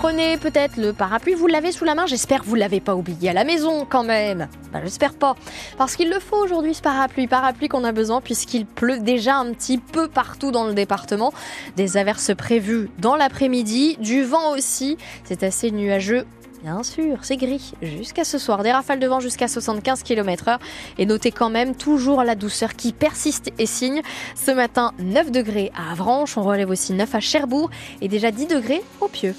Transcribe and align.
prenez 0.00 0.38
peut-être 0.38 0.78
le 0.78 0.94
parapluie, 0.94 1.34
vous 1.34 1.46
l'avez 1.46 1.72
sous 1.72 1.84
la 1.84 1.94
main. 1.94 2.06
J'espère 2.06 2.40
que 2.40 2.46
vous 2.46 2.54
l'avez 2.54 2.80
pas 2.80 2.94
oublié 2.94 3.28
à 3.28 3.32
la 3.34 3.44
maison 3.44 3.84
quand 3.86 4.02
même. 4.02 4.48
Ben, 4.72 4.80
j'espère 4.82 5.12
pas. 5.12 5.34
Parce 5.76 5.94
qu'il 5.94 6.08
le 6.08 6.18
faut 6.18 6.36
aujourd'hui 6.36 6.72
ce 6.72 6.80
parapluie. 6.80 7.26
Parapluie 7.26 7.68
qu'on 7.68 7.84
a 7.84 7.92
besoin 7.92 8.22
puisqu'il 8.22 8.64
pleut 8.64 8.98
déjà 8.98 9.36
un 9.36 9.52
petit 9.52 9.76
peu 9.76 10.08
partout 10.08 10.52
dans 10.52 10.64
le 10.64 10.72
département. 10.72 11.34
Des 11.76 11.98
averses 11.98 12.34
prévues 12.34 12.88
dans 12.98 13.14
l'après-midi. 13.14 13.98
Du 14.00 14.22
vent 14.22 14.54
aussi. 14.54 14.96
C'est 15.24 15.42
assez 15.42 15.70
nuageux 15.70 16.24
Bien 16.62 16.82
sûr, 16.82 17.18
c'est 17.22 17.36
gris. 17.36 17.72
Jusqu'à 17.82 18.24
ce 18.24 18.38
soir, 18.38 18.62
des 18.62 18.72
rafales 18.72 19.00
de 19.00 19.06
vent 19.06 19.20
jusqu'à 19.20 19.48
75 19.48 20.02
km/h. 20.02 20.58
Et 20.96 21.04
notez 21.04 21.30
quand 21.30 21.50
même 21.50 21.74
toujours 21.74 22.22
la 22.24 22.36
douceur 22.36 22.74
qui 22.74 22.92
persiste 22.92 23.50
et 23.58 23.66
signe. 23.66 24.00
Ce 24.34 24.50
matin, 24.50 24.92
9 24.98 25.30
degrés 25.30 25.70
à 25.76 25.92
Avranches, 25.92 26.38
on 26.38 26.42
relève 26.42 26.70
aussi 26.70 26.94
9 26.94 27.14
à 27.14 27.20
Cherbourg 27.20 27.70
et 28.00 28.08
déjà 28.08 28.30
10 28.30 28.46
degrés 28.46 28.82
au 29.00 29.08
Pieux. 29.08 29.34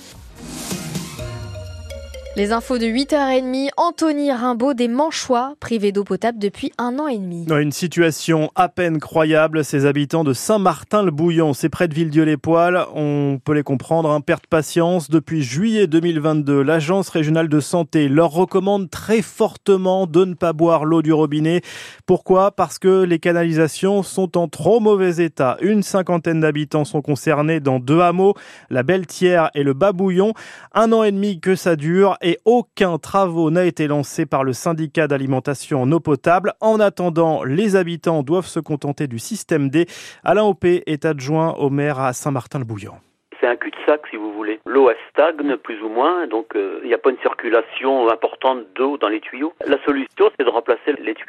Les 2.38 2.54
infos 2.54 2.78
de 2.78 2.86
8h30, 2.86 3.72
Anthony 3.76 4.32
Rimbaud 4.32 4.74
des 4.74 4.88
Manchois, 4.88 5.56
privé 5.60 5.92
d'eau 5.92 6.06
potable 6.06 6.40
depuis 6.40 6.72
un 6.78 6.98
an 6.98 7.10
et 7.10 7.18
demi. 7.18 7.46
Une 7.50 7.74
situation 7.74 8.50
à 8.56 8.70
peine 8.70 9.02
croyable. 9.02 9.66
Ces 9.66 9.86
habitants 9.86 10.24
de 10.24 10.32
Saint-Martin-le-Bouillon, 10.32 11.52
c'est 11.54 11.68
près 11.68 11.90
de 11.90 11.94
Villedieu-les-Poils, 11.94 12.86
on 12.96 13.38
peut 13.44 13.52
les 13.52 13.64
comprendre, 13.64 14.10
hein, 14.10 14.22
perte 14.22 14.48
patience. 14.48 15.10
Depuis 15.10 15.44
juillet 15.44 15.88
2022, 15.88 16.62
l'Agence 16.62 17.10
régionale 17.10 17.50
de 17.50 17.60
santé 17.60 18.08
leur 18.08 18.32
recommande 18.32 18.90
très 18.90 19.22
fortement 19.22 20.08
de 20.08 20.24
ne 20.24 20.34
pas 20.34 20.54
boire 20.54 20.86
l'eau 20.86 21.02
du 21.02 21.12
robinet. 21.12 21.60
Pourquoi? 22.06 22.52
Parce 22.52 22.80
que 22.80 23.04
les 23.04 23.20
canalisations 23.20 24.04
sont 24.04 24.38
en 24.38 24.48
trop 24.48 24.80
mauvais 24.80 25.18
état. 25.22 25.58
Une 25.62 25.84
cinquantaine 25.84 26.40
d'habitants 26.40 26.86
sont 26.86 27.02
concernés 27.02 27.60
dans 27.60 27.80
deux 27.80 28.00
hameaux, 28.00 28.36
la 28.70 28.84
Belle-Tière 28.84 29.52
et 29.54 29.64
le 29.64 29.74
Babouillon. 29.74 30.34
Un 30.74 30.94
an 30.94 31.04
et 31.04 31.12
demi 31.12 31.42
que 31.42 31.58
ça 31.58 31.76
dure 31.76 32.18
et 32.22 32.38
aucun 32.46 32.98
travaux 32.98 33.52
n'a 33.52 33.66
été 33.66 33.88
lancé 33.88 34.26
par 34.26 34.44
le 34.44 34.54
syndicat 34.54 35.08
d'alimentation 35.08 35.82
en 35.82 35.92
eau 35.92 36.00
potable. 36.00 36.54
En 36.62 36.80
attendant, 36.80 37.44
les 37.44 37.76
habitants 37.76 38.24
doivent 38.24 38.48
se 38.48 38.60
contenter 38.60 39.08
du 39.08 39.20
système 39.20 39.70
D. 39.70 39.86
Alain 40.24 40.44
Opé 40.44 40.84
est 40.86 41.06
adjoint 41.06 41.54
au 41.54 41.70
maire 41.70 42.00
à 42.00 42.14
Saint-Martin-le-Bouillon 42.14 42.96
c'est 43.42 43.48
un 43.48 43.56
cul-de-sac 43.56 44.02
si 44.10 44.16
vous 44.16 44.32
voulez. 44.34 44.60
L'eau 44.66 44.90
elle 44.90 44.98
stagne 45.10 45.58
plus 45.58 45.82
ou 45.82 45.90
moins, 45.90 46.28
donc 46.28 46.56
euh, 46.56 46.80
il 46.84 46.88
n'y 46.88 46.94
a 46.94 46.98
pas 46.98 47.10
une 47.10 47.20
circulation 47.20 48.08
importante 48.10 48.66
d'eau 48.76 48.98
dans 48.98 49.10
les 49.10 49.20
tuyaux. 49.20 49.54
La 49.66 49.84
solution 49.84 50.30
c'est 50.38 50.46
de 50.46 50.50
remplacer 50.50 50.81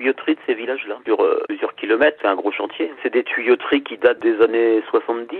tuyauteries 0.02 0.34
de 0.34 0.40
ces 0.46 0.54
villages-là 0.54 0.98
sur 1.04 1.22
euh, 1.22 1.42
plusieurs 1.48 1.74
kilomètres. 1.76 2.18
C'est 2.20 2.28
un 2.28 2.34
gros 2.34 2.50
chantier. 2.50 2.92
C'est 3.02 3.12
des 3.12 3.22
tuyauteries 3.22 3.82
qui 3.82 3.96
datent 3.98 4.20
des 4.20 4.40
années 4.40 4.82
70 4.90 5.36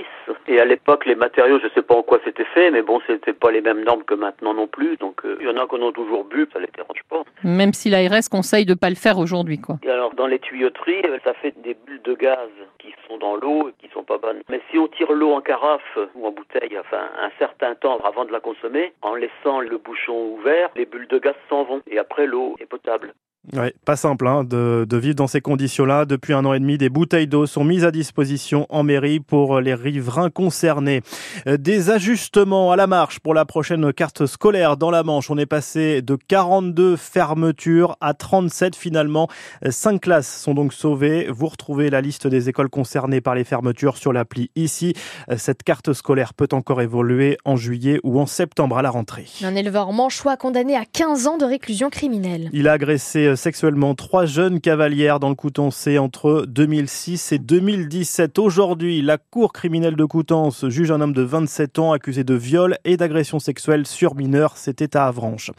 et 0.47 0.61
à 0.61 0.65
l'époque 0.65 1.05
les 1.07 1.17
matériaux, 1.17 1.59
je 1.61 1.69
sais 1.75 1.83
pas 1.83 1.95
en 1.95 2.03
quoi 2.03 2.21
c'était 2.25 2.45
fait, 2.45 2.71
mais 2.71 2.83
bon 2.83 3.01
c'était 3.07 3.33
pas 3.33 3.51
les 3.51 3.61
mêmes 3.61 3.83
normes 3.83 4.05
que 4.05 4.15
maintenant 4.15 4.55
non 4.55 4.69
plus. 4.69 4.97
Donc 4.99 5.25
euh, 5.25 5.37
il 5.41 5.47
y 5.47 5.51
en 5.51 5.57
a 5.57 5.67
qu'on 5.67 5.87
a 5.87 5.93
toujours 5.93 6.25
bu, 6.25 6.47
ça 6.53 6.61
les 6.61 6.69
dérange 6.75 7.03
pas. 7.09 7.23
Même 7.43 7.73
si 7.73 7.91
l'ARS 7.91 8.29
conseille 8.31 8.65
de 8.65 8.75
pas 8.75 8.91
le 8.91 8.97
faire 8.97 9.19
aujourd'hui 9.19 9.61
quoi. 9.61 9.77
Et 9.83 9.91
alors 9.91 10.15
dans 10.15 10.27
les 10.27 10.39
tuyauteries, 10.39 11.03
ça 11.25 11.35
fait 11.35 11.55
des 11.63 11.75
bulles 11.87 12.03
de 12.03 12.15
gaz 12.15 12.49
qui 12.79 12.95
sont 13.09 13.19
dans 13.19 13.35
l'eau 13.37 13.69
et 13.69 13.73
qui 13.81 13.93
sont 13.93 14.05
pas 14.05 14.19
bonnes. 14.19 14.43
Mais 14.49 14.61
si 14.71 14.79
on 14.79 14.87
tire 14.87 15.13
l'eau 15.13 15.33
en 15.33 15.41
carafe 15.41 15.99
ou 16.15 16.27
en 16.27 16.31
bouteille 16.31 16.79
enfin 16.79 17.03
un 17.21 17.31
certain 17.39 17.75
temps 17.75 17.99
avant 18.05 18.25
de 18.25 18.33
la 18.33 18.41
consommer, 18.41 18.93
en 19.03 19.15
laissant 19.15 19.61
le 19.61 19.79
bouchon 19.79 20.35
ouvert, 20.35 20.71
les 20.77 20.87
bulles 20.87 21.09
de 21.09 21.19
gaz 21.19 21.35
s'en 21.49 21.65
vont 21.65 21.83
et 21.89 21.99
après 21.99 22.27
l'eau 22.27 22.55
est 22.61 22.67
potable. 22.67 23.13
Ouais, 23.53 23.75
pas 23.85 23.97
simple 23.97 24.29
hein, 24.29 24.45
de, 24.45 24.87
de, 24.89 24.97
vivre 24.97 25.17
dans 25.17 25.27
ces 25.27 25.41
conditions-là. 25.41 26.05
Depuis 26.05 26.33
un 26.33 26.45
an 26.45 26.55
et 26.55 26.61
demi, 26.61 26.79
des 26.79 26.89
bouteilles 26.89 27.27
d'eau 27.27 27.47
sont 27.47 27.65
mises 27.65 27.85
à 27.85 27.91
disposition 27.91 28.67
en 28.69 28.85
mairie 28.85 29.19
pour 29.19 29.59
les 29.59 29.75
riverains 29.75 30.31
concernés. 30.31 31.03
Euh, 31.49 31.57
des 31.57 31.91
ajustements 31.91 32.71
à 32.71 32.77
la 32.77 32.87
marche 32.87 33.19
pour 33.19 33.35
la 33.35 33.45
prochaine 33.45 33.93
carte 33.93 34.27
scolaire 34.27 34.77
dans 34.77 34.93
la 34.93 35.03
Manche. 35.03 35.29
On 35.29 35.39
est 35.39 35.47
passé 35.47 36.03
de 36.03 36.15
42 36.15 36.95
fermetures 36.95 37.97
à 38.01 38.15
37 38.15 38.77
finalement. 38.77 39.27
Euh, 39.67 39.73
cinq 39.73 40.03
classes 40.03 40.41
sont 40.41 40.55
donc 40.55 40.73
sauvées. 40.73 41.27
Vous 41.29 41.49
retrouvez 41.49 41.91
la 41.91 42.01
liste 42.01 42.29
des 42.29 42.49
écoles 42.49 42.71
concernées 42.71 43.21
par 43.21 43.35
les 43.35 43.43
fermetures 43.43 43.97
sur 43.97 44.13
l'appli 44.13 44.53
ici. 44.55 44.95
Euh, 45.31 45.35
cette 45.37 45.65
carte 45.65 45.93
scolaire 45.95 46.33
peut 46.33 46.49
encore 46.53 46.81
évoluer 46.81 47.39
en 47.45 47.57
juillet 47.57 47.99
ou 48.05 48.21
en 48.21 48.27
septembre 48.27 48.79
à 48.79 48.83
la 48.83 48.91
rentrée. 48.91 49.27
Un 49.43 49.57
éleveur 49.57 49.93
manchois 49.93 50.37
condamné 50.37 50.77
à 50.77 50.85
15 50.85 51.27
ans 51.27 51.39
de 51.39 51.45
réclusion 51.45 51.91
criminelle. 51.91 52.49
Il 52.53 52.69
a 52.69 52.73
agressé 52.73 53.32
sexuellement 53.37 53.95
trois 53.95 54.27
jeunes 54.27 54.61
cavalières 54.61 55.21
dans 55.21 55.29
le 55.29 55.35
Coutançais 55.35 55.99
entre 55.99 56.45
2006 56.49 57.33
et 57.33 57.39
2017. 57.39 58.39
Aujourd'hui, 58.39 59.03
la 59.03 59.19
Cour 59.19 59.53
criminelle 59.53 59.97
de 59.97 60.05
Coutances 60.05 60.69
juge 60.69 60.91
un 60.91 61.01
homme 61.01 61.13
de 61.13 61.23
27 61.23 61.79
ans 61.79 61.93
accusé 61.93 62.25
de 62.25 62.35
viol 62.35 62.77
et 62.85 62.97
d'agression 62.97 63.39
sexuelle 63.39 63.87
sur 63.87 64.15
mineur. 64.15 64.57
C'était 64.57 64.97
à 64.97 65.07
Avranches. 65.07 65.51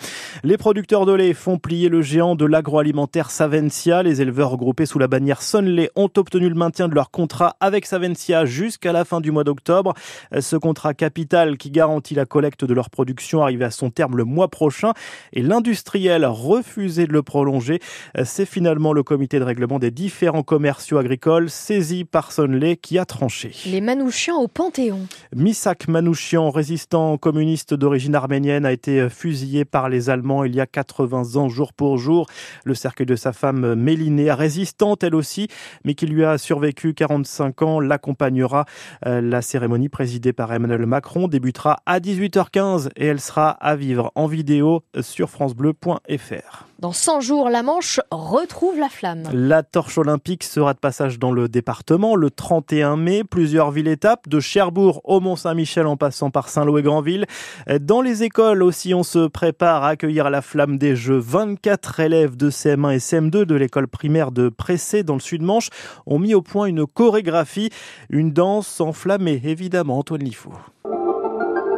Les 0.44 0.58
producteurs 0.58 1.06
de 1.06 1.14
lait 1.14 1.34
font 1.34 1.58
plier 1.58 1.90
le 1.90 2.02
géant 2.02 2.36
de 2.36 2.46
l'agroalimentaire 2.46 3.32
Savencia. 3.32 4.04
Les 4.04 4.22
éleveurs 4.22 4.50
regroupés 4.50 4.86
sous 4.86 5.00
la 5.00 5.08
bannière 5.08 5.42
Sonlait 5.42 5.90
ont 5.96 6.10
obtenu 6.18 6.50
le 6.50 6.56
maintien 6.56 6.88
de 6.88 6.96
leur 6.96 7.12
contrat 7.12 7.56
avec 7.60 7.86
Savencia 7.86 8.46
jusqu'à 8.46 8.92
la 8.92 9.06
fin 9.06 9.22
du 9.22 9.32
mois 9.32 9.44
d'octobre. 9.44 9.94
Ce 10.40 10.56
contrat 10.56 10.94
capital 10.94 11.58
qui 11.58 11.72
garantit 11.72 12.16
la 12.16 12.26
collecte 12.26 12.66
de 12.66 12.74
leur 12.74 12.90
production 12.90 13.42
arrive 13.42 13.64
à 13.64 13.72
son 13.72 13.90
terme 13.90 14.18
le 14.18 14.26
mois 14.26 14.50
prochain 14.50 14.94
et 15.32 15.42
l'industriel 15.42 16.26
refusait 16.26 17.08
de 17.08 17.14
le 17.14 17.24
prolonger 17.24 17.63
c'est 18.24 18.46
finalement 18.46 18.94
le 18.94 19.04
comité 19.04 19.40
de 19.40 19.44
règlement 19.44 19.80
des 19.80 19.92
différents 19.92 20.44
commerciaux 20.44 20.98
agricoles 20.98 21.50
saisi 21.50 22.04
par 22.06 22.32
Sonley 22.32 22.78
qui 22.78 22.98
a 22.98 23.06
tranché. 23.06 23.52
Les 23.66 23.82
Manouchians 23.82 24.38
au 24.38 24.48
Panthéon. 24.48 25.08
Misak 25.36 25.88
Manouchian, 25.88 26.50
résistant 26.50 27.18
communiste 27.18 27.74
d'origine 27.74 28.16
arménienne, 28.16 28.66
a 28.66 28.72
été 28.72 29.10
fusillé 29.10 29.66
par 29.66 29.90
les 29.90 30.10
Allemands 30.10 30.44
il 30.44 30.56
y 30.56 30.62
a 30.62 30.66
80 30.66 31.36
ans 31.36 31.50
jour 31.50 31.74
pour 31.74 31.98
jour. 31.98 32.28
Le 32.66 32.74
cercueil 32.74 33.06
de 33.06 33.16
sa 33.16 33.34
femme 33.34 33.76
Mélinée, 33.76 34.32
résistante 34.32 35.04
elle 35.04 35.16
aussi, 35.16 35.48
mais 35.86 35.94
qui 35.94 36.06
lui 36.06 36.24
a 36.24 36.38
survécu 36.38 36.94
45 36.94 37.62
ans, 37.62 37.80
l'accompagnera. 37.80 38.66
Euh, 39.06 39.22
la 39.22 39.42
cérémonie 39.42 39.90
présidée 39.90 40.34
par 40.34 40.52
Emmanuel 40.54 40.86
Macron 40.86 41.28
débutera 41.28 41.78
à 41.86 42.00
18h15 42.00 42.90
et 42.96 43.08
elle 43.08 43.22
sera 43.22 43.50
à 43.50 43.76
vivre 43.76 44.12
en 44.16 44.28
vidéo 44.28 44.84
sur 45.02 45.30
francebleu.fr. 45.30 46.73
Dans 46.84 46.92
100 46.92 47.22
jours, 47.22 47.50
la 47.50 47.64
Manche 47.64 48.02
retrouve 48.12 48.78
la 48.78 48.90
flamme. 48.90 49.24
La 49.32 49.64
torche 49.64 49.98
olympique 49.98 50.44
sera 50.44 50.74
de 50.74 50.80
passage 50.80 51.18
dans 51.18 51.32
le 51.32 51.48
département 51.48 52.18
le 52.18 52.30
31 52.30 52.98
mai. 52.98 53.24
Plusieurs 53.24 53.72
villes-étapes, 53.72 54.28
de 54.28 54.42
Cherbourg 54.42 55.00
au 55.06 55.22
Mont-Saint-Michel 55.22 55.88
en 55.88 55.96
passant 55.96 56.30
par 56.30 56.50
Saint-Lô 56.50 56.78
et 56.78 56.82
Granville. 56.82 57.26
Dans 57.80 58.02
les 58.02 58.24
écoles 58.24 58.62
aussi, 58.62 58.94
on 58.94 59.04
se 59.04 59.28
prépare 59.28 59.86
à 59.86 59.92
accueillir 59.92 60.30
la 60.30 60.42
flamme 60.42 60.78
des 60.78 60.98
Jeux. 60.98 61.20
24 61.20 62.02
élèves 62.02 62.36
de 62.36 62.50
CM1 62.50 62.96
et 62.96 62.98
CM2 62.98 63.46
de 63.46 63.56
l'école 63.56 63.88
primaire 63.88 64.34
de 64.34 64.50
Pressé 64.50 65.04
dans 65.04 65.14
le 65.14 65.22
Sud-Manche 65.22 65.70
ont 66.06 66.20
mis 66.20 66.34
au 66.34 66.42
point 66.42 66.66
une 66.66 66.86
chorégraphie, 66.86 67.70
une 68.10 68.34
danse 68.34 68.82
enflammée, 68.82 69.42
évidemment, 69.46 70.00
Antoine 70.00 70.24
Lifou. 70.24 70.52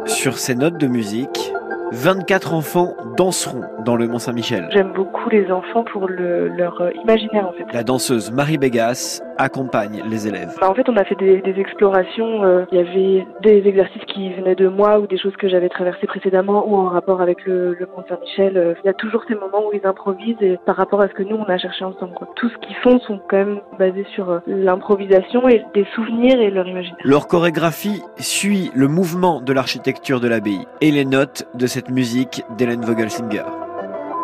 Sur 0.06 0.36
ces 0.36 0.56
notes 0.56 0.78
de 0.78 0.88
musique, 0.88 1.52
24 1.92 2.52
enfants 2.54 2.96
danseront 3.16 3.62
dans 3.84 3.96
le 3.96 4.08
Mont-Saint-Michel. 4.08 4.68
J'aime 4.72 4.92
beaucoup 4.92 5.28
les 5.30 5.50
enfants 5.52 5.84
pour 5.84 6.08
le, 6.08 6.48
leur 6.48 6.80
euh, 6.80 6.90
imaginaire 7.02 7.48
en 7.48 7.52
fait. 7.52 7.64
La 7.72 7.84
danseuse 7.84 8.32
Marie 8.32 8.58
Bégas 8.58 9.22
accompagne 9.38 10.02
les 10.08 10.26
élèves. 10.26 10.56
Bah, 10.60 10.68
en 10.70 10.74
fait, 10.74 10.88
on 10.88 10.96
a 10.96 11.04
fait 11.04 11.14
des, 11.14 11.40
des 11.42 11.60
explorations. 11.60 12.42
Euh, 12.42 12.64
il 12.72 12.78
y 12.78 12.80
avait 12.80 13.26
des 13.42 13.68
exercices 13.68 14.02
qui 14.06 14.32
venaient 14.34 14.54
de 14.54 14.68
moi 14.68 14.98
ou 14.98 15.06
des 15.06 15.18
choses 15.18 15.36
que 15.36 15.48
j'avais 15.48 15.68
traversées 15.68 16.06
précédemment 16.06 16.66
ou 16.66 16.76
en 16.76 16.88
rapport 16.88 17.20
avec 17.20 17.44
le, 17.44 17.74
le 17.74 17.86
Mont-Saint-Michel. 17.96 18.56
Euh, 18.56 18.74
il 18.82 18.86
y 18.86 18.90
a 18.90 18.94
toujours 18.94 19.22
ces 19.28 19.34
moments 19.34 19.68
où 19.68 19.70
ils 19.72 19.86
improvisent 19.86 20.40
et 20.40 20.58
par 20.66 20.76
rapport 20.76 21.00
à 21.00 21.08
ce 21.08 21.14
que 21.14 21.22
nous 21.22 21.36
on 21.36 21.44
a 21.44 21.58
cherché 21.58 21.84
ensemble. 21.84 22.14
Quoi. 22.14 22.28
Tout 22.34 22.48
ce 22.48 22.56
qu'ils 22.66 22.76
font 22.76 22.98
sont 23.00 23.20
quand 23.28 23.36
même 23.36 23.60
basés 23.78 24.06
sur 24.14 24.40
l'improvisation 24.46 25.48
et 25.48 25.62
des 25.74 25.86
souvenirs 25.94 26.40
et 26.40 26.50
leur 26.50 26.66
imaginaire. 26.66 26.98
Leur 27.04 27.28
chorégraphie 27.28 28.02
suit 28.16 28.70
le 28.74 28.88
mouvement 28.88 29.40
de 29.40 29.52
l'architecture 29.52 30.20
de 30.20 30.28
l'abbaye 30.28 30.66
et 30.80 30.90
les 30.90 31.04
notes 31.04 31.46
de 31.54 31.66
cette 31.76 31.90
musique 31.90 32.42
d'Hélène 32.56 32.80
Vogelsinger. 32.80 33.44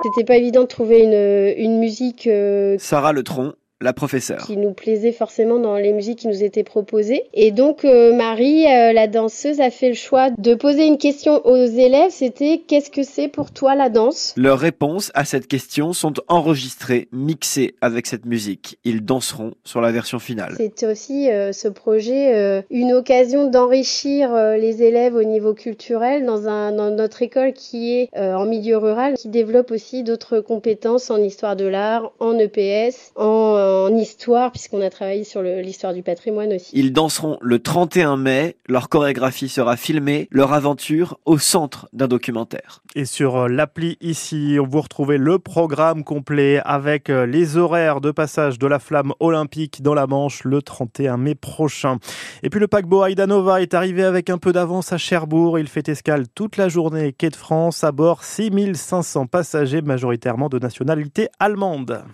C'était 0.05 0.25
pas 0.25 0.39
évident 0.39 0.63
de 0.63 0.67
trouver 0.67 1.01
une, 1.01 1.63
une 1.63 1.79
musique. 1.79 2.27
Euh... 2.27 2.77
Sarah 2.79 3.13
Letron 3.13 3.53
la 3.83 3.93
professeure. 3.93 4.47
Qui 4.47 4.57
nous 4.57 4.73
plaisait 4.73 5.13
forcément 5.13 5.59
dans 5.59 5.77
les 5.77 5.93
musiques 5.93 6.21
qui 6.21 6.29
nous 6.29 6.43
étaient 6.43 6.63
proposées. 6.63 7.25
Et 7.35 7.51
donc 7.51 7.85
euh, 7.85 8.15
Marie, 8.15 8.67
euh, 8.67 8.93
la 8.93 9.07
danseuse, 9.07 9.61
a 9.61 9.71
fait 9.71 9.89
le 9.89 9.95
choix 9.95 10.31
de 10.31 10.55
poser 10.55 10.87
une 10.87 10.99
question 10.99 11.45
aux 11.47 11.65
élèves. 11.65 12.11
C'était 12.11 12.63
qu'est-ce 12.67 12.91
que 12.91 13.03
c'est 13.03 13.29
pour 13.29 13.51
toi 13.51 13.75
la 13.75 13.89
danse? 13.89 14.35
Leurs 14.37 14.59
réponses 14.59 15.11
à 15.15 15.25
cette 15.25 15.49
question 15.49 15.93
sont 15.93 16.15
enregistrées, 16.29 17.09
mixées 17.13 17.75
avec 17.81 18.07
cette 18.07 18.25
musique. 18.25 18.79
Ils 18.85 19.05
danseront 19.05 19.53
sur 19.65 19.81
la 19.81 19.93
version 19.93 20.19
finale. 20.19 20.55
C'était 20.57 20.87
aussi 20.87 21.31
euh, 21.31 21.53
ce 21.53 21.69
projet 21.69 22.63
une 22.71 22.93
occasion 22.93 23.51
d'enrichir 23.51 24.35
les 24.35 24.83
élèves 24.83 25.15
au 25.15 25.25
niveau 25.25 25.55
culturel 25.55 26.25
dans, 26.25 26.47
un, 26.47 26.73
dans 26.73 26.91
notre 26.91 27.23
école 27.23 27.53
qui 27.53 27.95
est 27.95 28.11
en 28.17 28.47
milieu 28.47 28.77
rural, 28.77 29.15
qui 29.15 29.29
développe 29.29 29.71
aussi 29.71 30.03
d'autres 30.03 30.41
compétences 30.41 31.11
en 31.11 31.19
histoire 31.19 31.57
de 31.57 31.65
l'art, 31.65 32.13
en 32.21 32.39
EPS, 32.39 33.13
en 33.17 33.57
en 33.73 33.97
histoire, 33.97 34.53
puisqu'on 34.53 34.81
a 34.81 34.91
travaillé 34.91 35.25
sur 35.25 35.43
l'histoire 35.43 35.95
du 35.95 36.03
patrimoine 36.03 36.53
aussi. 36.53 36.71
Ils 36.75 36.93
danseront 36.93 37.39
le 37.41 37.59
31 37.59 38.17
mai. 38.17 38.57
Leur 38.67 38.89
chorégraphie 38.89 39.49
sera 39.49 39.77
filmée, 39.77 40.29
leur 40.31 40.53
aventure 40.53 41.19
au 41.25 41.39
centre 41.39 41.89
d'un 41.93 42.09
documentaire. 42.09 42.83
Et 42.95 43.05
sur 43.05 43.37
euh, 43.37 43.49
l'appli 43.49 43.97
ici, 44.01 44.59
vous 44.59 44.81
retrouvez 44.81 45.19
le 45.19 45.39
programme 45.39 46.05
complet 46.05 46.61
avec 46.65 47.11
euh, 47.11 47.27
les 47.27 47.57
horaires 47.57 48.01
de 48.01 48.11
passage 48.11 48.59
de 48.59 48.67
la 48.67 48.79
flamme 48.79 49.13
olympique 49.21 49.83
dans 49.83 49.95
la 49.95 50.07
Manche 50.07 50.45
le 50.45 50.63
31 50.63 51.17
mai 51.17 51.35
prochain. 51.35 51.99
Et 52.43 52.51
puis 52.51 52.61
le 52.61 52.69
paquebot 52.69 53.07
Aidanova 53.07 53.63
est 53.63 53.75
arrivé 53.75 54.05
avec 54.05 54.31
un 54.31 54.39
peu 54.39 54.53
d'avance 54.53 54.93
à 54.93 54.99
Cherbourg. 54.99 55.59
Il 55.59 55.69
fait 55.69 55.89
escale 55.89 56.29
toute 56.29 56.57
la 56.57 56.69
journée 56.69 57.13
quai 57.13 57.31
de 57.31 57.37
France 57.37 57.85
à 57.85 57.93
bord 57.93 58.25
6500 58.25 59.27
passagers 59.27 59.83
majoritairement 59.83 60.49
de 60.49 60.59
nationalité 60.59 61.29
allemande. 61.39 62.05